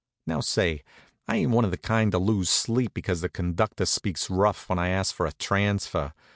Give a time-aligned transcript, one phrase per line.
[0.25, 0.81] Now, say,
[1.27, 4.79] I ain't one of the kind to lose sleep because the conductor speaks rough when
[4.79, 6.13] I asks for a transfer.